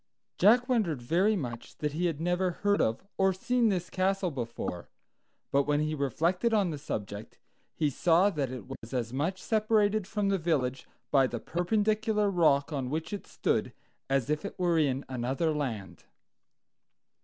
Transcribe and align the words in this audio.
Jack 0.39 0.67
wondered 0.67 0.99
very 0.99 1.35
much 1.35 1.77
that 1.77 1.93
he 1.93 2.07
had 2.07 2.19
never 2.19 2.49
heard 2.49 2.81
of 2.81 3.03
or 3.19 3.31
seen 3.31 3.69
this 3.69 3.91
castle 3.91 4.31
before; 4.31 4.89
but 5.51 5.67
when 5.67 5.79
he 5.79 5.93
reflected 5.93 6.55
on 6.55 6.71
the 6.71 6.79
subject, 6.79 7.37
he 7.75 7.87
saw 7.87 8.31
that 8.31 8.49
it 8.49 8.65
was 8.67 8.95
as 8.95 9.13
much 9.13 9.39
separated 9.39 10.07
from 10.07 10.29
the 10.29 10.39
village 10.39 10.87
by 11.11 11.27
the 11.27 11.39
perpendicular 11.39 12.31
rock 12.31 12.73
on 12.73 12.89
which 12.89 13.13
it 13.13 13.27
stood 13.27 13.73
as 14.09 14.27
if 14.27 14.43
it 14.43 14.57
were 14.57 14.79
in 14.79 15.05
another 15.07 15.53
land. 15.53 16.05